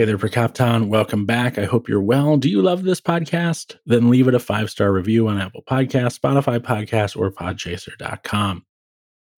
Hey 0.00 0.06
there, 0.06 0.16
Prokopton. 0.16 0.88
Welcome 0.88 1.26
back. 1.26 1.58
I 1.58 1.66
hope 1.66 1.86
you're 1.86 2.00
well. 2.00 2.38
Do 2.38 2.48
you 2.48 2.62
love 2.62 2.84
this 2.84 3.02
podcast? 3.02 3.76
Then 3.84 4.08
leave 4.08 4.28
it 4.28 4.34
a 4.34 4.38
five 4.38 4.70
star 4.70 4.94
review 4.94 5.28
on 5.28 5.38
Apple 5.38 5.62
Podcasts, 5.68 6.18
Spotify 6.18 6.58
Podcasts, 6.58 7.14
or 7.14 7.30
Podchaser.com. 7.30 8.64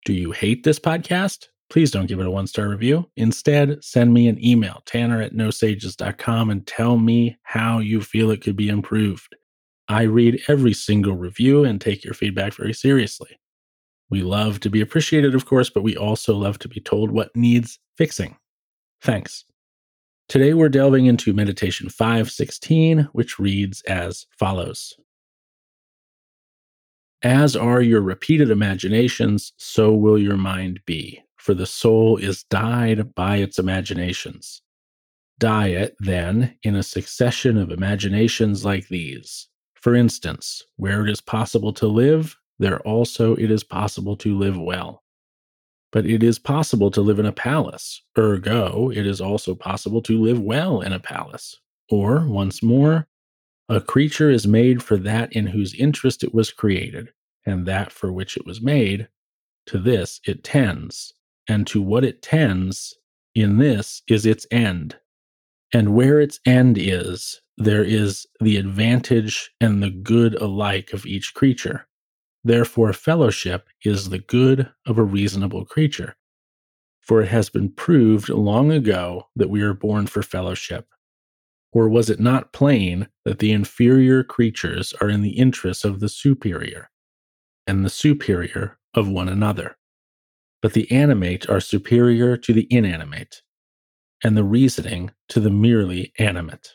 Do 0.04 0.12
you 0.12 0.30
hate 0.30 0.62
this 0.62 0.78
podcast? 0.78 1.48
Please 1.68 1.90
don't 1.90 2.06
give 2.06 2.20
it 2.20 2.28
a 2.28 2.30
one 2.30 2.46
star 2.46 2.68
review. 2.68 3.10
Instead, 3.16 3.82
send 3.82 4.14
me 4.14 4.28
an 4.28 4.38
email, 4.38 4.84
tanner 4.86 5.20
at 5.20 5.34
nosages.com, 5.34 6.50
and 6.50 6.64
tell 6.64 6.96
me 6.96 7.36
how 7.42 7.80
you 7.80 8.00
feel 8.00 8.30
it 8.30 8.40
could 8.40 8.54
be 8.54 8.68
improved. 8.68 9.34
I 9.88 10.02
read 10.02 10.44
every 10.46 10.74
single 10.74 11.16
review 11.16 11.64
and 11.64 11.80
take 11.80 12.04
your 12.04 12.14
feedback 12.14 12.54
very 12.54 12.72
seriously. 12.72 13.36
We 14.10 14.22
love 14.22 14.60
to 14.60 14.70
be 14.70 14.80
appreciated, 14.80 15.34
of 15.34 15.44
course, 15.44 15.70
but 15.70 15.82
we 15.82 15.96
also 15.96 16.36
love 16.36 16.60
to 16.60 16.68
be 16.68 16.78
told 16.78 17.10
what 17.10 17.34
needs 17.34 17.80
fixing. 17.96 18.36
Thanks. 19.00 19.44
Today 20.28 20.54
we're 20.54 20.68
delving 20.68 21.06
into 21.06 21.32
Meditation 21.32 21.88
516, 21.88 23.08
which 23.12 23.38
reads 23.38 23.82
as 23.82 24.26
follows 24.38 24.94
As 27.22 27.54
are 27.54 27.82
your 27.82 28.00
repeated 28.00 28.50
imaginations, 28.50 29.52
so 29.56 29.92
will 29.92 30.18
your 30.18 30.36
mind 30.36 30.80
be, 30.86 31.22
for 31.36 31.54
the 31.54 31.66
soul 31.66 32.16
is 32.16 32.44
dyed 32.44 33.14
by 33.14 33.36
its 33.36 33.58
imaginations. 33.58 34.62
Dye 35.38 35.68
it, 35.68 35.96
then, 35.98 36.56
in 36.62 36.76
a 36.76 36.82
succession 36.82 37.58
of 37.58 37.70
imaginations 37.70 38.64
like 38.64 38.88
these 38.88 39.48
for 39.82 39.96
instance, 39.96 40.62
where 40.76 41.04
it 41.04 41.10
is 41.10 41.20
possible 41.20 41.72
to 41.72 41.88
live, 41.88 42.36
there 42.60 42.78
also 42.82 43.34
it 43.34 43.50
is 43.50 43.64
possible 43.64 44.16
to 44.18 44.38
live 44.38 44.56
well. 44.56 45.01
But 45.92 46.06
it 46.06 46.22
is 46.22 46.38
possible 46.38 46.90
to 46.90 47.02
live 47.02 47.18
in 47.18 47.26
a 47.26 47.32
palace, 47.32 48.02
ergo, 48.18 48.90
it 48.90 49.06
is 49.06 49.20
also 49.20 49.54
possible 49.54 50.00
to 50.02 50.20
live 50.20 50.40
well 50.40 50.80
in 50.80 50.92
a 50.92 50.98
palace. 50.98 51.60
Or, 51.90 52.26
once 52.26 52.62
more, 52.62 53.06
a 53.68 53.80
creature 53.80 54.30
is 54.30 54.46
made 54.46 54.82
for 54.82 54.96
that 54.96 55.32
in 55.32 55.46
whose 55.46 55.74
interest 55.74 56.24
it 56.24 56.34
was 56.34 56.50
created, 56.50 57.12
and 57.44 57.66
that 57.66 57.92
for 57.92 58.10
which 58.12 58.36
it 58.36 58.46
was 58.46 58.62
made, 58.62 59.08
to 59.66 59.78
this 59.78 60.20
it 60.26 60.42
tends, 60.42 61.12
and 61.46 61.66
to 61.68 61.82
what 61.82 62.04
it 62.04 62.22
tends, 62.22 62.94
in 63.34 63.58
this 63.58 64.02
is 64.08 64.26
its 64.26 64.46
end. 64.50 64.96
And 65.72 65.94
where 65.94 66.20
its 66.20 66.40
end 66.46 66.76
is, 66.78 67.40
there 67.56 67.84
is 67.84 68.26
the 68.40 68.56
advantage 68.56 69.50
and 69.60 69.82
the 69.82 69.90
good 69.90 70.34
alike 70.34 70.92
of 70.92 71.06
each 71.06 71.34
creature. 71.34 71.86
Therefore, 72.44 72.92
fellowship 72.92 73.68
is 73.84 74.08
the 74.08 74.18
good 74.18 74.70
of 74.86 74.98
a 74.98 75.04
reasonable 75.04 75.64
creature. 75.64 76.16
For 77.00 77.22
it 77.22 77.28
has 77.28 77.48
been 77.48 77.70
proved 77.70 78.28
long 78.28 78.70
ago 78.70 79.28
that 79.36 79.50
we 79.50 79.62
are 79.62 79.74
born 79.74 80.06
for 80.06 80.22
fellowship. 80.22 80.86
Or 81.72 81.88
was 81.88 82.10
it 82.10 82.20
not 82.20 82.52
plain 82.52 83.08
that 83.24 83.38
the 83.38 83.52
inferior 83.52 84.22
creatures 84.22 84.92
are 85.00 85.08
in 85.08 85.22
the 85.22 85.38
interests 85.38 85.84
of 85.84 86.00
the 86.00 86.08
superior, 86.08 86.90
and 87.66 87.84
the 87.84 87.90
superior 87.90 88.78
of 88.94 89.08
one 89.08 89.28
another? 89.28 89.76
But 90.60 90.74
the 90.74 90.90
animate 90.92 91.48
are 91.48 91.60
superior 91.60 92.36
to 92.36 92.52
the 92.52 92.66
inanimate, 92.70 93.42
and 94.22 94.36
the 94.36 94.44
reasoning 94.44 95.12
to 95.28 95.40
the 95.40 95.50
merely 95.50 96.12
animate. 96.18 96.72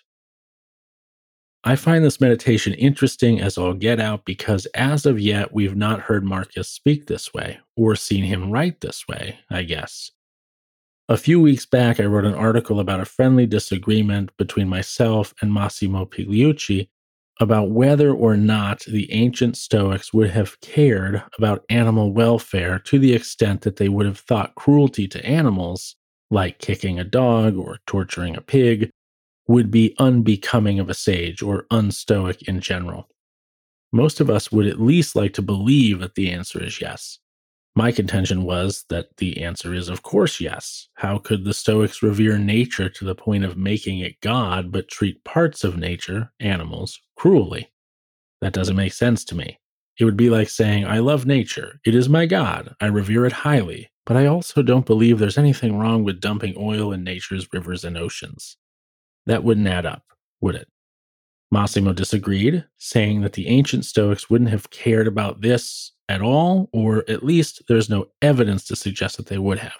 I 1.68 1.76
find 1.76 2.02
this 2.02 2.22
meditation 2.22 2.74
interesting 2.76 3.42
as 3.42 3.58
all 3.58 3.74
get 3.74 4.00
out 4.00 4.24
because 4.24 4.68
as 4.68 5.06
of 5.06 5.20
yet, 5.20 5.54
we've 5.54 5.76
not 5.76 6.00
heard 6.00 6.24
Marcus 6.24 6.70
speak 6.70 7.08
this 7.08 7.34
way 7.34 7.60
or 7.76 7.94
seen 7.94 8.24
him 8.24 8.52
write 8.52 8.80
this 8.80 9.06
way, 9.06 9.40
I 9.50 9.64
guess. 9.64 10.12
A 11.10 11.18
few 11.18 11.42
weeks 11.42 11.66
back, 11.66 12.00
I 12.00 12.06
wrote 12.06 12.24
an 12.24 12.36
article 12.36 12.80
about 12.80 13.02
a 13.02 13.06
friendly 13.06 13.46
disagreement 13.46 14.32
between 14.38 14.70
myself 14.70 15.34
and 15.42 15.54
Massimo 15.54 16.06
Pigliucci 16.06 16.88
about 17.42 17.72
whether 17.72 18.14
or 18.14 18.38
not 18.38 18.86
the 18.86 19.12
ancient 19.12 19.58
Stoics 19.58 20.14
would 20.14 20.30
have 20.30 20.62
cared 20.62 21.22
about 21.38 21.66
animal 21.70 22.14
welfare 22.14 22.80
to 22.80 22.98
the 22.98 23.14
extent 23.14 23.64
that 23.64 23.76
they 23.76 23.90
would 23.90 24.06
have 24.06 24.20
thought 24.20 24.56
cruelty 24.56 25.06
to 25.10 25.26
animals, 25.26 25.98
like 26.32 26.60
kicking 26.60 26.98
a 26.98 27.04
dog 27.04 27.58
or 27.58 27.80
torturing 27.86 28.38
a 28.38 28.42
pig, 28.42 28.90
would 29.48 29.72
be 29.72 29.96
unbecoming 30.00 30.80
of 30.80 30.90
a 30.90 30.94
sage 30.94 31.42
or 31.42 31.66
unstoic 31.72 32.44
in 32.44 32.60
general? 32.60 33.08
Most 33.92 34.20
of 34.20 34.30
us 34.30 34.52
would 34.52 34.68
at 34.68 34.82
least 34.82 35.16
like 35.16 35.34
to 35.34 35.42
believe 35.42 36.00
that 36.00 36.16
the 36.16 36.30
answer 36.32 36.62
is 36.64 36.82
yes. 36.82 37.20
My 37.76 37.92
contention 37.92 38.44
was 38.44 38.86
that 38.90 39.16
the 39.18 39.44
answer 39.44 39.74
is, 39.74 39.88
of 39.88 40.02
course, 40.02 40.42
yes. 40.42 40.90
How 40.96 41.20
could 41.20 41.44
the 41.44 41.54
Stoics 41.54 42.02
revere 42.02 42.38
nature 42.40 42.90
to 42.90 43.06
the 43.06 43.14
point 43.14 43.46
of 43.46 43.56
making 43.56 44.00
it 44.00 44.20
God, 44.22 44.72
but 44.72 44.88
treat 44.88 45.24
parts 45.24 45.64
of 45.64 45.78
nature, 45.78 46.34
animals, 46.40 47.00
cruelly? 47.16 47.72
That 48.42 48.54
doesn't 48.54 48.76
make 48.76 48.94
sense 48.94 49.24
to 49.26 49.36
me. 49.36 49.60
It 50.00 50.06
would 50.06 50.18
be 50.18 50.30
like 50.30 50.50
saying, 50.50 50.86
I 50.86 51.00
love 51.00 51.26
nature. 51.26 51.80
It 51.86 51.96
is 51.96 52.10
my 52.10 52.26
God. 52.26 52.76
I 52.82 52.88
revere 52.88 53.26
it 53.26 53.32
highly. 53.32 53.92
But 54.08 54.18
I 54.18 54.26
also 54.26 54.62
don't 54.64 54.86
believe 54.86 55.20
there's 55.20 55.38
anything 55.38 55.78
wrong 55.78 56.04
with 56.04 56.22
dumping 56.22 56.56
oil 56.58 56.92
in 56.94 57.04
nature's 57.04 57.48
rivers 57.54 57.84
and 57.84 57.98
oceans. 57.98 58.58
That 59.28 59.44
wouldn't 59.44 59.68
add 59.68 59.86
up, 59.86 60.04
would 60.42 60.56
it? 60.56 60.68
Massimo 61.52 61.94
disagreed, 61.94 62.66
saying 62.78 63.22
that 63.22 63.34
the 63.34 63.48
ancient 63.48 63.86
Stoics 63.86 64.30
wouldn't 64.30 64.50
have 64.50 64.70
cared 64.70 65.08
about 65.08 65.42
this 65.42 65.92
at 66.10 66.22
all, 66.22 66.70
or 66.74 67.04
at 67.10 67.24
least 67.24 67.62
there's 67.68 67.90
no 67.90 68.08
evidence 68.22 68.66
to 68.66 68.76
suggest 68.76 69.18
that 69.18 69.28
they 69.28 69.38
would 69.38 69.60
have. 69.60 69.80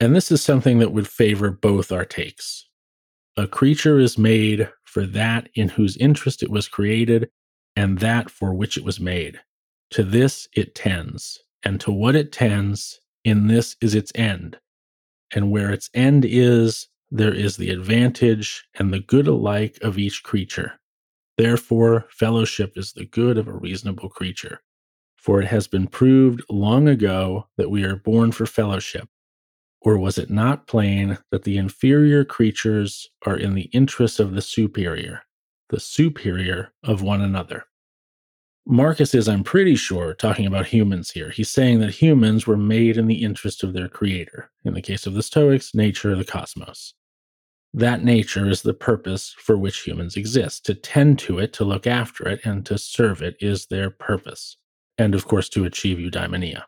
And 0.00 0.14
this 0.14 0.30
is 0.30 0.40
something 0.40 0.78
that 0.78 0.92
would 0.92 1.08
favor 1.08 1.50
both 1.50 1.90
our 1.90 2.04
takes. 2.04 2.68
A 3.36 3.46
creature 3.46 3.98
is 3.98 4.16
made 4.16 4.70
for 4.84 5.04
that 5.04 5.48
in 5.54 5.68
whose 5.68 5.96
interest 5.96 6.42
it 6.42 6.50
was 6.50 6.68
created, 6.68 7.30
and 7.76 7.98
that 7.98 8.30
for 8.30 8.54
which 8.54 8.76
it 8.76 8.84
was 8.84 9.00
made. 9.00 9.40
To 9.90 10.04
this 10.04 10.48
it 10.54 10.74
tends, 10.74 11.40
and 11.64 11.80
to 11.80 11.90
what 11.90 12.14
it 12.14 12.30
tends, 12.30 13.00
in 13.24 13.48
this 13.48 13.76
is 13.80 13.94
its 13.94 14.12
end. 14.14 14.58
And 15.34 15.50
where 15.50 15.72
its 15.72 15.90
end 15.94 16.24
is, 16.24 16.88
there 17.10 17.32
is 17.32 17.56
the 17.56 17.70
advantage 17.70 18.64
and 18.78 18.92
the 18.92 19.00
good 19.00 19.26
alike 19.26 19.78
of 19.82 19.98
each 19.98 20.22
creature. 20.22 20.78
Therefore, 21.36 22.06
fellowship 22.10 22.72
is 22.76 22.92
the 22.92 23.06
good 23.06 23.38
of 23.38 23.48
a 23.48 23.52
reasonable 23.52 24.08
creature. 24.08 24.60
For 25.16 25.40
it 25.40 25.46
has 25.46 25.66
been 25.66 25.86
proved 25.86 26.42
long 26.50 26.88
ago 26.88 27.48
that 27.56 27.70
we 27.70 27.84
are 27.84 27.96
born 27.96 28.32
for 28.32 28.46
fellowship. 28.46 29.08
Or 29.80 29.98
was 29.98 30.18
it 30.18 30.30
not 30.30 30.66
plain 30.66 31.18
that 31.30 31.44
the 31.44 31.56
inferior 31.56 32.24
creatures 32.24 33.08
are 33.24 33.36
in 33.36 33.54
the 33.54 33.70
interest 33.72 34.20
of 34.20 34.34
the 34.34 34.42
superior, 34.42 35.22
the 35.70 35.80
superior 35.80 36.72
of 36.82 37.02
one 37.02 37.20
another. 37.20 37.64
Marcus 38.66 39.14
is, 39.14 39.28
I'm 39.28 39.44
pretty 39.44 39.76
sure, 39.76 40.12
talking 40.12 40.46
about 40.46 40.66
humans 40.66 41.10
here. 41.10 41.30
He's 41.30 41.48
saying 41.48 41.80
that 41.80 41.90
humans 41.90 42.46
were 42.46 42.56
made 42.56 42.98
in 42.98 43.06
the 43.06 43.22
interest 43.22 43.64
of 43.64 43.72
their 43.72 43.88
creator. 43.88 44.50
In 44.64 44.74
the 44.74 44.82
case 44.82 45.06
of 45.06 45.14
the 45.14 45.22
Stoics, 45.22 45.74
nature, 45.74 46.14
the 46.14 46.24
cosmos. 46.24 46.92
That 47.74 48.02
nature 48.02 48.48
is 48.48 48.62
the 48.62 48.74
purpose 48.74 49.34
for 49.38 49.56
which 49.56 49.82
humans 49.82 50.16
exist. 50.16 50.64
To 50.66 50.74
tend 50.74 51.18
to 51.20 51.38
it, 51.38 51.52
to 51.54 51.64
look 51.64 51.86
after 51.86 52.28
it, 52.28 52.40
and 52.44 52.64
to 52.66 52.78
serve 52.78 53.22
it 53.22 53.36
is 53.40 53.66
their 53.66 53.90
purpose. 53.90 54.56
And 54.96 55.14
of 55.14 55.26
course, 55.26 55.48
to 55.50 55.64
achieve 55.64 55.98
eudaimonia. 55.98 56.64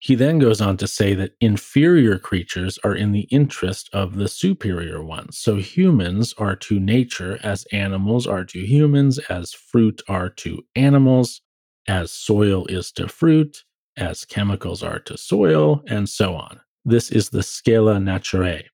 He 0.00 0.16
then 0.16 0.40
goes 0.40 0.60
on 0.60 0.78
to 0.78 0.88
say 0.88 1.14
that 1.14 1.36
inferior 1.40 2.18
creatures 2.18 2.76
are 2.82 2.94
in 2.96 3.12
the 3.12 3.28
interest 3.30 3.88
of 3.92 4.16
the 4.16 4.26
superior 4.26 5.00
ones. 5.00 5.38
So 5.38 5.56
humans 5.56 6.34
are 6.38 6.56
to 6.56 6.80
nature 6.80 7.38
as 7.44 7.64
animals 7.70 8.26
are 8.26 8.44
to 8.46 8.58
humans, 8.58 9.18
as 9.30 9.52
fruit 9.52 10.02
are 10.08 10.28
to 10.28 10.64
animals, 10.74 11.40
as 11.86 12.10
soil 12.10 12.66
is 12.66 12.90
to 12.92 13.06
fruit, 13.06 13.62
as 13.96 14.24
chemicals 14.24 14.82
are 14.82 14.98
to 14.98 15.16
soil, 15.16 15.84
and 15.86 16.08
so 16.08 16.34
on. 16.34 16.60
This 16.84 17.12
is 17.12 17.30
the 17.30 17.44
scala 17.44 17.98
naturae, 17.98 18.64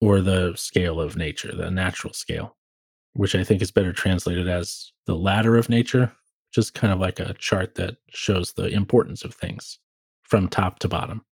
or 0.00 0.20
the 0.20 0.54
scale 0.56 1.00
of 1.00 1.16
nature, 1.16 1.54
the 1.54 1.70
natural 1.70 2.12
scale, 2.12 2.56
which 3.14 3.34
I 3.34 3.44
think 3.44 3.62
is 3.62 3.70
better 3.70 3.92
translated 3.92 4.48
as 4.48 4.92
the 5.06 5.14
ladder 5.14 5.56
of 5.56 5.68
nature, 5.68 6.12
just 6.52 6.74
kind 6.74 6.92
of 6.92 6.98
like 6.98 7.20
a 7.20 7.34
chart 7.34 7.74
that 7.76 7.96
shows 8.08 8.52
the 8.52 8.68
importance 8.68 9.24
of 9.24 9.34
things 9.34 9.78
from 10.22 10.48
top 10.48 10.78
to 10.80 10.88
bottom. 10.88 11.24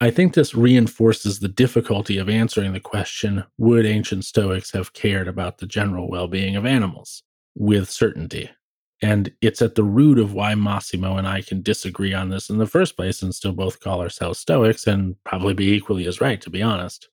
I 0.00 0.10
think 0.10 0.34
this 0.34 0.54
reinforces 0.54 1.38
the 1.38 1.48
difficulty 1.48 2.18
of 2.18 2.28
answering 2.28 2.74
the 2.74 2.80
question 2.80 3.44
would 3.56 3.86
ancient 3.86 4.26
Stoics 4.26 4.70
have 4.72 4.92
cared 4.92 5.26
about 5.26 5.58
the 5.58 5.66
general 5.66 6.10
well 6.10 6.28
being 6.28 6.54
of 6.54 6.66
animals 6.66 7.22
with 7.54 7.90
certainty? 7.90 8.50
And 9.02 9.32
it's 9.40 9.62
at 9.62 9.74
the 9.74 9.84
root 9.84 10.18
of 10.18 10.32
why 10.32 10.54
Massimo 10.54 11.16
and 11.16 11.26
I 11.26 11.42
can 11.42 11.62
disagree 11.62 12.14
on 12.14 12.28
this 12.28 12.50
in 12.50 12.58
the 12.58 12.66
first 12.66 12.96
place 12.96 13.22
and 13.22 13.34
still 13.34 13.52
both 13.52 13.80
call 13.80 14.00
ourselves 14.00 14.38
Stoics 14.38 14.86
and 14.86 15.16
probably 15.24 15.54
be 15.54 15.72
equally 15.72 16.06
as 16.06 16.20
right, 16.20 16.40
to 16.42 16.50
be 16.50 16.62
honest. 16.62 17.08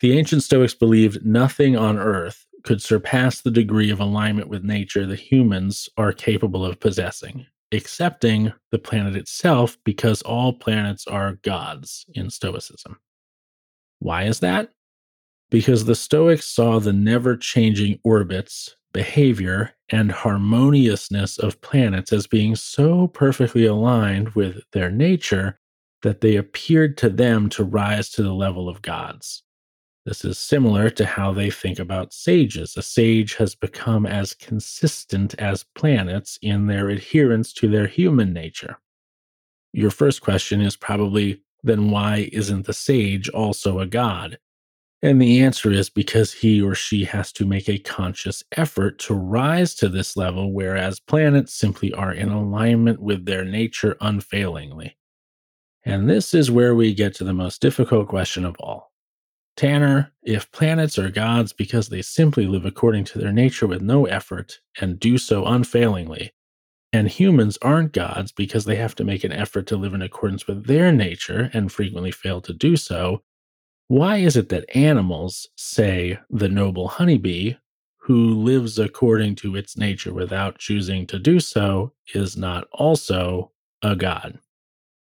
The 0.00 0.16
ancient 0.16 0.42
Stoics 0.42 0.74
believed 0.74 1.24
nothing 1.24 1.76
on 1.76 1.98
earth 1.98 2.46
could 2.64 2.82
surpass 2.82 3.40
the 3.40 3.50
degree 3.50 3.90
of 3.90 4.00
alignment 4.00 4.48
with 4.48 4.64
nature 4.64 5.06
that 5.06 5.18
humans 5.18 5.88
are 5.96 6.12
capable 6.12 6.64
of 6.64 6.80
possessing 6.80 7.46
excepting 7.70 8.52
the 8.70 8.78
planet 8.78 9.16
itself 9.16 9.76
because 9.84 10.22
all 10.22 10.52
planets 10.52 11.06
are 11.06 11.38
gods 11.42 12.06
in 12.14 12.30
Stoicism. 12.30 12.98
Why 13.98 14.24
is 14.24 14.40
that? 14.40 14.70
Because 15.50 15.84
the 15.84 15.94
Stoics 15.94 16.46
saw 16.46 16.78
the 16.78 16.92
never 16.92 17.36
changing 17.36 17.98
orbits, 18.04 18.76
behavior, 18.92 19.74
and 19.90 20.12
harmoniousness 20.12 21.38
of 21.38 21.60
planets 21.60 22.12
as 22.12 22.26
being 22.26 22.54
so 22.54 23.08
perfectly 23.08 23.64
aligned 23.64 24.30
with 24.30 24.60
their 24.72 24.90
nature 24.90 25.58
that 26.02 26.20
they 26.20 26.36
appeared 26.36 26.96
to 26.98 27.08
them 27.08 27.48
to 27.48 27.64
rise 27.64 28.10
to 28.10 28.22
the 28.22 28.32
level 28.32 28.68
of 28.68 28.82
gods. 28.82 29.42
This 30.04 30.24
is 30.24 30.38
similar 30.38 30.88
to 30.90 31.04
how 31.04 31.32
they 31.32 31.50
think 31.50 31.78
about 31.78 32.14
sages. 32.14 32.76
A 32.76 32.82
sage 32.82 33.34
has 33.34 33.54
become 33.54 34.06
as 34.06 34.32
consistent 34.32 35.34
as 35.34 35.66
planets 35.74 36.38
in 36.40 36.66
their 36.66 36.88
adherence 36.88 37.52
to 37.54 37.68
their 37.68 37.86
human 37.86 38.32
nature. 38.32 38.78
Your 39.72 39.90
first 39.90 40.22
question 40.22 40.60
is 40.60 40.76
probably 40.76 41.42
then 41.62 41.90
why 41.90 42.30
isn't 42.32 42.66
the 42.66 42.72
sage 42.72 43.28
also 43.30 43.80
a 43.80 43.86
god? 43.86 44.38
And 45.02 45.20
the 45.20 45.40
answer 45.40 45.70
is 45.70 45.90
because 45.90 46.32
he 46.32 46.60
or 46.60 46.74
she 46.74 47.04
has 47.04 47.30
to 47.32 47.46
make 47.46 47.68
a 47.68 47.78
conscious 47.78 48.42
effort 48.56 48.98
to 49.00 49.14
rise 49.14 49.74
to 49.76 49.88
this 49.88 50.16
level, 50.16 50.52
whereas 50.52 50.98
planets 50.98 51.52
simply 51.54 51.92
are 51.92 52.12
in 52.12 52.30
alignment 52.30 53.00
with 53.00 53.24
their 53.24 53.44
nature 53.44 53.96
unfailingly. 54.00 54.96
And 55.84 56.10
this 56.10 56.34
is 56.34 56.50
where 56.50 56.74
we 56.74 56.94
get 56.94 57.14
to 57.16 57.24
the 57.24 57.32
most 57.32 57.60
difficult 57.60 58.08
question 58.08 58.44
of 58.44 58.56
all 58.58 58.87
Tanner, 59.58 60.12
if 60.22 60.48
planets 60.52 61.00
are 61.00 61.10
gods 61.10 61.52
because 61.52 61.88
they 61.88 62.00
simply 62.00 62.46
live 62.46 62.64
according 62.64 63.02
to 63.06 63.18
their 63.18 63.32
nature 63.32 63.66
with 63.66 63.82
no 63.82 64.06
effort 64.06 64.60
and 64.80 65.00
do 65.00 65.18
so 65.18 65.44
unfailingly, 65.44 66.30
and 66.92 67.08
humans 67.08 67.58
aren't 67.60 67.92
gods 67.92 68.30
because 68.30 68.66
they 68.66 68.76
have 68.76 68.94
to 68.94 69.04
make 69.04 69.24
an 69.24 69.32
effort 69.32 69.66
to 69.66 69.76
live 69.76 69.94
in 69.94 70.00
accordance 70.00 70.46
with 70.46 70.66
their 70.66 70.92
nature 70.92 71.50
and 71.52 71.72
frequently 71.72 72.12
fail 72.12 72.40
to 72.40 72.52
do 72.52 72.76
so, 72.76 73.24
why 73.88 74.18
is 74.18 74.36
it 74.36 74.48
that 74.50 74.76
animals, 74.76 75.48
say 75.56 76.20
the 76.30 76.48
noble 76.48 76.86
honeybee, 76.86 77.54
who 77.96 78.40
lives 78.40 78.78
according 78.78 79.34
to 79.34 79.56
its 79.56 79.76
nature 79.76 80.14
without 80.14 80.58
choosing 80.58 81.04
to 81.08 81.18
do 81.18 81.40
so, 81.40 81.92
is 82.14 82.36
not 82.36 82.68
also 82.70 83.50
a 83.82 83.96
god? 83.96 84.38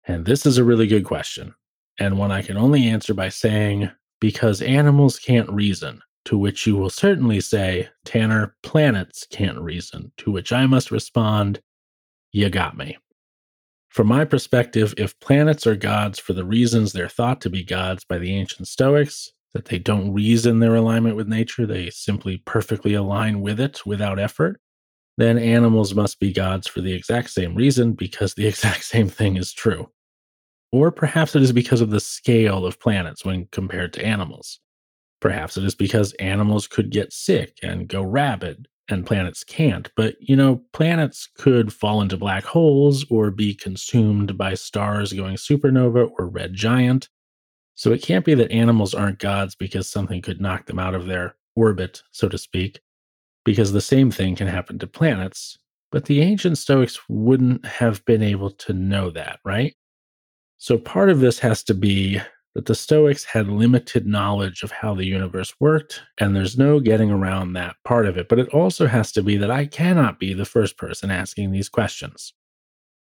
And 0.04 0.24
this 0.24 0.44
is 0.44 0.58
a 0.58 0.64
really 0.64 0.88
good 0.88 1.04
question, 1.04 1.54
and 1.96 2.18
one 2.18 2.32
I 2.32 2.42
can 2.42 2.56
only 2.56 2.88
answer 2.88 3.14
by 3.14 3.28
saying 3.28 3.88
because 4.22 4.62
animals 4.62 5.18
can't 5.18 5.50
reason. 5.50 6.00
To 6.26 6.38
which 6.38 6.64
you 6.64 6.76
will 6.76 6.90
certainly 6.90 7.40
say, 7.40 7.88
Tanner, 8.04 8.54
planets 8.62 9.26
can't 9.28 9.58
reason. 9.58 10.12
To 10.18 10.30
which 10.30 10.52
I 10.52 10.64
must 10.66 10.92
respond, 10.92 11.60
You 12.30 12.48
got 12.48 12.76
me. 12.76 12.96
From 13.88 14.06
my 14.06 14.24
perspective, 14.24 14.94
if 14.96 15.18
planets 15.18 15.66
are 15.66 15.74
gods 15.74 16.20
for 16.20 16.34
the 16.34 16.44
reasons 16.44 16.92
they're 16.92 17.08
thought 17.08 17.40
to 17.40 17.50
be 17.50 17.64
gods 17.64 18.04
by 18.04 18.18
the 18.18 18.32
ancient 18.32 18.68
Stoics, 18.68 19.32
that 19.54 19.64
they 19.64 19.80
don't 19.80 20.14
reason 20.14 20.60
their 20.60 20.76
alignment 20.76 21.16
with 21.16 21.26
nature, 21.26 21.66
they 21.66 21.90
simply 21.90 22.38
perfectly 22.46 22.94
align 22.94 23.40
with 23.40 23.58
it 23.58 23.84
without 23.84 24.20
effort, 24.20 24.60
then 25.18 25.36
animals 25.36 25.96
must 25.96 26.20
be 26.20 26.32
gods 26.32 26.68
for 26.68 26.80
the 26.80 26.92
exact 26.92 27.30
same 27.30 27.56
reason 27.56 27.94
because 27.94 28.34
the 28.34 28.46
exact 28.52 28.84
same 28.84 29.08
thing 29.08 29.36
is 29.36 29.52
true. 29.52 29.90
Or 30.72 30.90
perhaps 30.90 31.36
it 31.36 31.42
is 31.42 31.52
because 31.52 31.80
of 31.80 31.90
the 31.90 32.00
scale 32.00 32.66
of 32.66 32.80
planets 32.80 33.24
when 33.24 33.46
compared 33.52 33.92
to 33.94 34.04
animals. 34.04 34.60
Perhaps 35.20 35.56
it 35.56 35.64
is 35.64 35.74
because 35.74 36.12
animals 36.14 36.66
could 36.66 36.90
get 36.90 37.12
sick 37.12 37.58
and 37.62 37.88
go 37.88 38.02
rabid 38.02 38.68
and 38.88 39.06
planets 39.06 39.44
can't. 39.44 39.90
But, 39.96 40.16
you 40.20 40.36
know, 40.36 40.62
planets 40.72 41.28
could 41.38 41.72
fall 41.72 42.02
into 42.02 42.16
black 42.16 42.44
holes 42.44 43.06
or 43.10 43.30
be 43.30 43.54
consumed 43.54 44.36
by 44.36 44.54
stars 44.54 45.12
going 45.12 45.36
supernova 45.36 46.10
or 46.18 46.28
red 46.28 46.54
giant. 46.54 47.08
So 47.74 47.92
it 47.92 48.02
can't 48.02 48.24
be 48.24 48.34
that 48.34 48.50
animals 48.50 48.94
aren't 48.94 49.18
gods 49.18 49.54
because 49.54 49.88
something 49.88 50.22
could 50.22 50.40
knock 50.40 50.66
them 50.66 50.78
out 50.78 50.94
of 50.94 51.06
their 51.06 51.36
orbit, 51.56 52.02
so 52.12 52.28
to 52.28 52.38
speak, 52.38 52.80
because 53.44 53.72
the 53.72 53.80
same 53.80 54.10
thing 54.10 54.36
can 54.36 54.48
happen 54.48 54.78
to 54.80 54.86
planets. 54.86 55.58
But 55.90 56.06
the 56.06 56.20
ancient 56.22 56.58
Stoics 56.58 57.00
wouldn't 57.08 57.64
have 57.66 58.04
been 58.04 58.22
able 58.22 58.50
to 58.50 58.72
know 58.72 59.10
that, 59.10 59.40
right? 59.44 59.74
So 60.62 60.78
part 60.78 61.10
of 61.10 61.18
this 61.18 61.40
has 61.40 61.64
to 61.64 61.74
be 61.74 62.20
that 62.54 62.66
the 62.66 62.76
Stoics 62.76 63.24
had 63.24 63.48
limited 63.48 64.06
knowledge 64.06 64.62
of 64.62 64.70
how 64.70 64.94
the 64.94 65.04
universe 65.04 65.52
worked, 65.58 66.02
and 66.18 66.36
there's 66.36 66.56
no 66.56 66.78
getting 66.78 67.10
around 67.10 67.54
that 67.54 67.74
part 67.84 68.06
of 68.06 68.16
it. 68.16 68.28
But 68.28 68.38
it 68.38 68.48
also 68.50 68.86
has 68.86 69.10
to 69.12 69.24
be 69.24 69.36
that 69.38 69.50
I 69.50 69.66
cannot 69.66 70.20
be 70.20 70.34
the 70.34 70.44
first 70.44 70.76
person 70.76 71.10
asking 71.10 71.50
these 71.50 71.68
questions. 71.68 72.32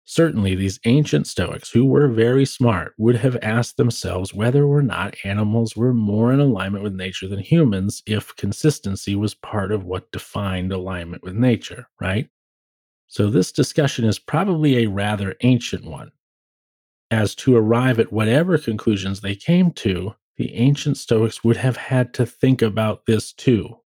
Certainly, 0.05 0.55
these 0.55 0.79
ancient 0.85 1.27
Stoics, 1.27 1.69
who 1.69 1.85
were 1.85 2.07
very 2.07 2.45
smart, 2.45 2.95
would 2.97 3.17
have 3.17 3.37
asked 3.43 3.77
themselves 3.77 4.33
whether 4.33 4.63
or 4.65 4.81
not 4.81 5.17
animals 5.25 5.75
were 5.75 5.93
more 5.93 6.33
in 6.33 6.39
alignment 6.39 6.85
with 6.85 6.95
nature 6.95 7.27
than 7.27 7.41
humans 7.41 8.05
if 8.07 8.37
consistency 8.37 9.17
was 9.17 9.35
part 9.35 9.73
of 9.73 9.85
what 9.85 10.13
defined 10.13 10.73
alignment 10.73 11.25
with 11.25 11.35
nature, 11.35 11.89
right? 12.01 12.29
So, 13.09 13.29
this 13.29 13.51
discussion 13.51 14.05
is 14.05 14.21
probably 14.21 14.85
a 14.85 14.89
rather 14.89 15.35
ancient 15.41 15.85
one 15.85 16.13
as 17.13 17.35
to 17.35 17.55
arrive 17.55 18.01
at 18.01 18.13
whatever 18.13 18.57
conclusions 18.57 19.21
they 19.21 19.35
came 19.35 19.71
to, 19.71 20.15
the 20.39 20.55
ancient 20.55 20.97
Stoics 20.97 21.45
would 21.45 21.59
have 21.59 21.77
had 21.77 22.15
to 22.15 22.25
think 22.25 22.63
about 22.63 23.05
this 23.07 23.35
too. 23.35 23.77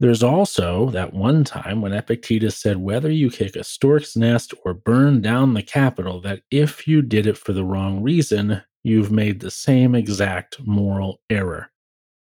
There's 0.00 0.22
also 0.22 0.90
that 0.90 1.12
one 1.12 1.44
time 1.44 1.82
when 1.82 1.92
Epictetus 1.92 2.56
said 2.56 2.78
whether 2.78 3.10
you 3.10 3.30
kick 3.30 3.54
a 3.54 3.62
stork's 3.62 4.16
nest 4.16 4.54
or 4.64 4.72
burn 4.72 5.20
down 5.20 5.52
the 5.52 5.62
Capitol, 5.62 6.20
that 6.22 6.40
if 6.50 6.88
you 6.88 7.02
did 7.02 7.26
it 7.26 7.36
for 7.36 7.52
the 7.52 7.64
wrong 7.64 8.02
reason, 8.02 8.62
you've 8.82 9.12
made 9.12 9.40
the 9.40 9.50
same 9.50 9.94
exact 9.94 10.58
moral 10.66 11.20
error. 11.28 11.70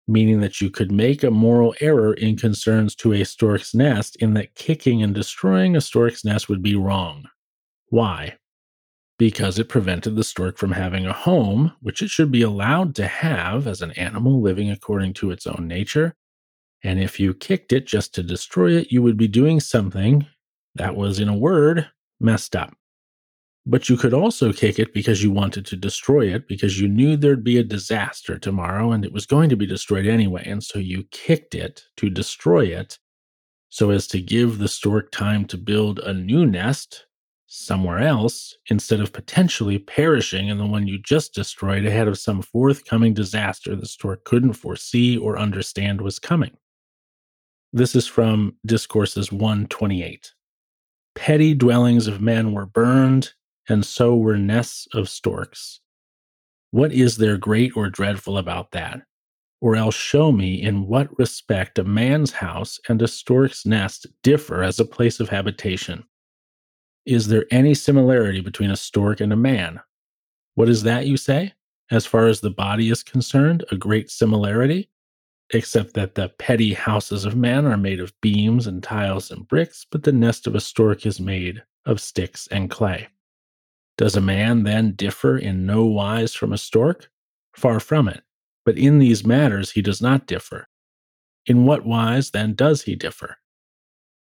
Meaning 0.05 0.41
that 0.41 0.59
you 0.59 0.69
could 0.69 0.91
make 0.91 1.23
a 1.23 1.31
moral 1.31 1.73
error 1.79 2.13
in 2.13 2.35
concerns 2.35 2.93
to 2.95 3.13
a 3.13 3.23
stork's 3.23 3.73
nest, 3.73 4.17
in 4.17 4.33
that 4.33 4.53
kicking 4.55 5.01
and 5.01 5.15
destroying 5.15 5.77
a 5.77 5.81
stork's 5.81 6.25
nest 6.25 6.49
would 6.49 6.61
be 6.61 6.75
wrong. 6.75 7.25
Why? 7.87 8.37
Because 9.17 9.57
it 9.57 9.69
prevented 9.69 10.15
the 10.15 10.23
stork 10.23 10.57
from 10.57 10.71
having 10.71 11.05
a 11.05 11.13
home, 11.13 11.73
which 11.81 12.01
it 12.01 12.09
should 12.09 12.31
be 12.31 12.43
allowed 12.43 12.93
to 12.95 13.07
have 13.07 13.65
as 13.65 13.81
an 13.81 13.91
animal 13.91 14.41
living 14.41 14.69
according 14.69 15.13
to 15.13 15.31
its 15.31 15.47
own 15.47 15.67
nature. 15.67 16.15
And 16.83 16.99
if 16.99 17.19
you 17.19 17.33
kicked 17.33 17.73
it 17.73 17.87
just 17.87 18.13
to 18.15 18.23
destroy 18.23 18.73
it, 18.73 18.91
you 18.91 19.01
would 19.01 19.17
be 19.17 19.27
doing 19.27 19.59
something 19.59 20.27
that 20.75 20.95
was, 20.95 21.19
in 21.19 21.27
a 21.27 21.35
word, 21.35 21.89
messed 22.19 22.55
up. 22.55 22.75
But 23.65 23.89
you 23.89 23.97
could 23.97 24.13
also 24.13 24.53
kick 24.53 24.77
it 24.77 24.93
because 24.93 25.23
you 25.23 25.31
wanted 25.31 25.65
to 25.65 25.75
destroy 25.75 26.33
it, 26.33 26.47
because 26.47 26.79
you 26.79 26.87
knew 26.87 27.17
there'd 27.17 27.43
be 27.43 27.57
a 27.57 27.63
disaster 27.63 28.37
tomorrow 28.37 28.91
and 28.91 29.03
it 29.03 29.11
was 29.11 29.25
going 29.25 29.49
to 29.49 29.57
be 29.57 29.65
destroyed 29.65 30.05
anyway. 30.05 30.43
And 30.45 30.63
so 30.63 30.77
you 30.79 31.03
kicked 31.11 31.55
it 31.55 31.83
to 31.97 32.09
destroy 32.09 32.65
it 32.65 32.99
so 33.69 33.89
as 33.89 34.07
to 34.07 34.21
give 34.21 34.59
the 34.59 34.69
stork 34.69 35.11
time 35.11 35.43
to 35.45 35.57
build 35.57 35.99
a 35.99 36.13
new 36.13 36.45
nest 36.45 37.06
somewhere 37.47 37.99
else 37.99 38.55
instead 38.69 38.99
of 38.99 39.13
potentially 39.13 39.79
perishing 39.79 40.49
in 40.49 40.57
the 40.57 40.65
one 40.65 40.85
you 40.85 40.99
just 40.99 41.33
destroyed 41.33 41.85
ahead 41.85 42.07
of 42.07 42.17
some 42.17 42.41
forthcoming 42.41 43.13
disaster 43.13 43.75
the 43.75 43.85
stork 43.85 44.25
couldn't 44.25 44.53
foresee 44.53 45.17
or 45.17 45.39
understand 45.39 46.01
was 46.01 46.19
coming. 46.19 46.55
This 47.71 47.95
is 47.95 48.05
from 48.05 48.55
Discourses 48.65 49.31
128. 49.31 50.33
Petty 51.15 51.53
dwellings 51.53 52.07
of 52.07 52.21
men 52.21 52.51
were 52.51 52.65
burned, 52.65 53.31
and 53.69 53.85
so 53.85 54.15
were 54.15 54.37
nests 54.37 54.87
of 54.93 55.09
storks. 55.09 55.79
What 56.71 56.91
is 56.91 57.17
there 57.17 57.37
great 57.37 57.75
or 57.75 57.89
dreadful 57.89 58.37
about 58.37 58.71
that? 58.71 59.01
Or 59.61 59.75
else 59.75 59.95
show 59.95 60.31
me 60.31 60.61
in 60.61 60.85
what 60.85 61.17
respect 61.17 61.79
a 61.79 61.83
man's 61.83 62.31
house 62.31 62.79
and 62.89 63.01
a 63.01 63.07
stork's 63.07 63.65
nest 63.65 64.05
differ 64.21 64.63
as 64.63 64.79
a 64.79 64.85
place 64.85 65.19
of 65.19 65.29
habitation. 65.29 66.03
Is 67.07 67.29
there 67.29 67.45
any 67.51 67.73
similarity 67.73 68.41
between 68.41 68.69
a 68.69 68.75
stork 68.75 69.21
and 69.21 69.31
a 69.31 69.37
man? 69.37 69.79
What 70.55 70.67
is 70.67 70.83
that, 70.83 71.07
you 71.07 71.15
say? 71.15 71.53
As 71.89 72.05
far 72.05 72.27
as 72.27 72.41
the 72.41 72.49
body 72.49 72.89
is 72.89 73.01
concerned, 73.01 73.63
a 73.71 73.77
great 73.77 74.11
similarity? 74.11 74.89
Except 75.53 75.93
that 75.93 76.15
the 76.15 76.27
petty 76.37 76.73
houses 76.73 77.23
of 77.23 77.33
man 77.33 77.65
are 77.65 77.77
made 77.77 78.01
of 78.01 78.19
beams 78.19 78.67
and 78.67 78.83
tiles 78.83 79.31
and 79.31 79.47
bricks, 79.47 79.85
but 79.89 80.03
the 80.03 80.11
nest 80.11 80.47
of 80.47 80.55
a 80.55 80.59
stork 80.59 81.05
is 81.05 81.21
made 81.21 81.63
of 81.85 82.01
sticks 82.01 82.45
and 82.47 82.69
clay. 82.69 83.07
Does 83.97 84.17
a 84.17 84.21
man 84.21 84.63
then 84.63 84.91
differ 84.91 85.37
in 85.37 85.65
no 85.65 85.85
wise 85.85 86.33
from 86.33 86.51
a 86.51 86.57
stork? 86.57 87.09
Far 87.55 87.79
from 87.79 88.09
it. 88.09 88.21
But 88.65 88.77
in 88.77 88.99
these 88.99 89.25
matters 89.25 89.71
he 89.71 89.81
does 89.81 90.01
not 90.01 90.27
differ. 90.27 90.67
In 91.45 91.65
what 91.65 91.85
wise 91.85 92.31
then 92.31 92.53
does 92.53 92.81
he 92.81 92.95
differ? 92.95 93.37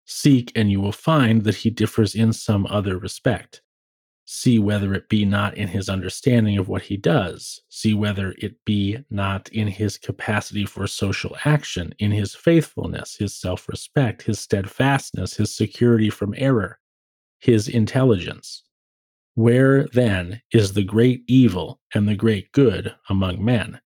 Seek, 0.09 0.53
and 0.55 0.71
you 0.71 0.79
will 0.79 0.93
find 0.93 1.43
that 1.43 1.57
he 1.57 1.69
differs 1.69 2.15
in 2.15 2.31
some 2.31 2.65
other 2.67 2.97
respect. 2.97 3.61
See 4.23 4.57
whether 4.57 4.93
it 4.93 5.09
be 5.09 5.25
not 5.25 5.55
in 5.57 5.67
his 5.67 5.89
understanding 5.89 6.57
of 6.57 6.69
what 6.69 6.83
he 6.83 6.95
does. 6.95 7.61
See 7.69 7.93
whether 7.93 8.33
it 8.37 8.63
be 8.65 8.99
not 9.09 9.49
in 9.49 9.67
his 9.67 9.97
capacity 9.97 10.65
for 10.65 10.87
social 10.87 11.35
action, 11.43 11.93
in 11.99 12.11
his 12.11 12.33
faithfulness, 12.33 13.17
his 13.17 13.35
self 13.35 13.67
respect, 13.67 14.23
his 14.23 14.39
steadfastness, 14.39 15.35
his 15.35 15.53
security 15.53 16.09
from 16.09 16.33
error, 16.37 16.79
his 17.39 17.67
intelligence. 17.67 18.63
Where 19.35 19.87
then 19.87 20.41
is 20.53 20.73
the 20.73 20.83
great 20.83 21.23
evil 21.27 21.81
and 21.93 22.07
the 22.07 22.15
great 22.15 22.53
good 22.53 22.95
among 23.09 23.43
men? 23.43 23.81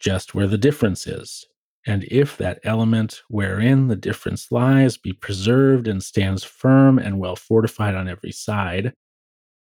Just 0.00 0.36
where 0.36 0.46
the 0.46 0.58
difference 0.58 1.06
is. 1.06 1.46
And 1.86 2.04
if 2.10 2.36
that 2.38 2.58
element 2.64 3.22
wherein 3.28 3.86
the 3.86 3.96
difference 3.96 4.50
lies 4.50 4.96
be 4.96 5.12
preserved 5.12 5.86
and 5.86 6.02
stands 6.02 6.42
firm 6.42 6.98
and 6.98 7.20
well 7.20 7.36
fortified 7.36 7.94
on 7.94 8.08
every 8.08 8.32
side, 8.32 8.92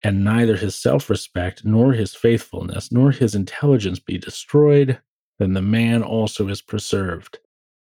and 0.05 0.25
neither 0.25 0.57
his 0.57 0.77
self 0.77 1.11
respect, 1.11 1.65
nor 1.65 1.93
his 1.93 2.15
faithfulness, 2.15 2.93
nor 2.93 3.11
his 3.11 3.35
intelligence 3.35 3.99
be 3.99 4.19
destroyed, 4.19 5.01
then 5.39 5.55
the 5.55 5.63
man 5.63 6.03
also 6.03 6.49
is 6.49 6.63
preserved. 6.63 7.39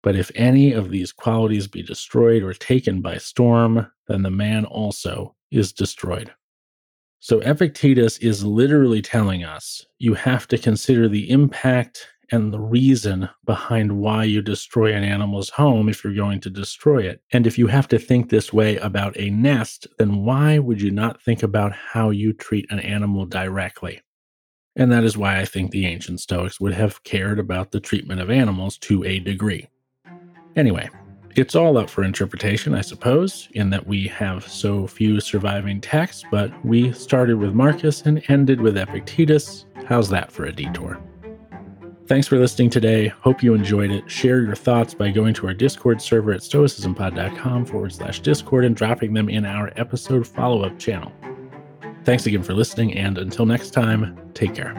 But 0.02 0.16
if 0.16 0.32
any 0.36 0.74
of 0.74 0.90
these 0.90 1.12
qualities 1.12 1.68
be 1.68 1.82
destroyed 1.82 2.44
or 2.44 2.54
taken 2.54 3.02
by 3.02 3.18
storm, 3.18 3.88
then 4.08 4.22
the 4.24 4.32
man 4.32 4.66
also 4.66 5.36
is 5.52 5.72
destroyed. 5.72 6.34
So 7.20 7.40
Epictetus 7.40 8.18
is 8.18 8.44
literally 8.44 9.02
telling 9.02 9.46
us 9.46 9.86
you 9.98 10.14
have 10.14 10.46
to 10.50 10.58
consider 10.58 11.08
the 11.08 11.30
impact 11.30 12.10
and 12.32 12.54
the 12.54 12.60
reason 12.60 13.30
behind 13.46 13.92
why 13.92 14.24
you 14.24 14.42
destroy 14.42 14.94
an 14.94 15.04
animal's 15.04 15.50
home 15.50 15.90
if 15.90 16.04
you're 16.04 16.14
going 16.14 16.40
to 16.42 16.50
destroy 16.50 17.04
it. 17.04 17.22
And 17.32 17.46
if 17.46 17.58
you 17.58 17.68
have 17.68 17.88
to 17.90 18.00
think 18.00 18.30
this 18.30 18.52
way 18.52 18.78
about 18.78 19.20
a 19.20 19.30
nest, 19.30 19.88
then 19.98 20.24
why 20.24 20.60
would 20.60 20.82
you 20.82 20.92
not 20.92 21.22
think 21.22 21.44
about 21.44 21.74
how 21.74 22.10
you 22.10 22.34
treat 22.34 22.66
an 22.72 22.80
animal 22.80 23.26
directly? 23.26 24.02
And 24.76 24.92
that 24.92 25.04
is 25.04 25.18
why 25.18 25.40
I 25.40 25.46
think 25.46 25.72
the 25.72 25.86
ancient 25.86 26.20
Stoics 26.20 26.60
would 26.60 26.74
have 26.74 27.04
cared 27.04 27.40
about 27.40 27.72
the 27.72 27.80
treatment 27.80 28.22
of 28.22 28.32
animals 28.32 28.78
to 28.80 29.04
a 29.04 29.20
degree. 29.20 29.70
Anyway, 30.56 30.90
it's 31.36 31.56
all 31.56 31.78
up 31.78 31.90
for 31.90 32.04
interpretation, 32.04 32.74
I 32.74 32.82
suppose, 32.82 33.50
in 33.54 33.70
that 33.72 33.88
we 33.88 34.08
have 34.08 34.48
so 34.48 34.88
few 34.88 35.20
surviving 35.20 35.82
texts, 35.82 36.24
but 36.32 36.52
we 36.66 36.92
started 36.92 37.38
with 37.38 37.54
Marcus 37.54 38.02
and 38.04 38.24
ended 38.30 38.62
with 38.62 38.78
Epictetus. 38.78 39.66
How's 39.86 40.10
that 40.10 40.32
for 40.32 40.46
a 40.46 40.52
detour? 40.52 41.00
Thanks 42.06 42.28
for 42.28 42.38
listening 42.38 42.70
today. 42.70 43.08
Hope 43.08 43.42
you 43.42 43.54
enjoyed 43.54 43.90
it. 43.90 44.10
Share 44.12 44.42
your 44.42 44.56
thoughts 44.56 44.94
by 44.94 45.10
going 45.10 45.34
to 45.36 45.48
our 45.48 45.54
Discord 45.54 46.02
server 46.02 46.34
at 46.34 46.42
stoicismpod.com 46.42 47.66
forward 47.66 47.94
slash 47.94 48.20
Discord 48.20 48.66
and 48.66 48.76
dropping 48.76 49.14
them 49.14 49.30
in 49.30 49.46
our 49.46 49.72
episode 49.78 50.28
follow 50.28 50.64
up 50.64 50.78
channel. 50.78 51.12
Thanks 52.04 52.26
again 52.26 52.44
for 52.44 52.54
listening, 52.54 52.94
and 52.98 53.18
until 53.18 53.46
next 53.46 53.72
time, 53.72 54.18
take 54.34 54.54
care. 54.54 54.74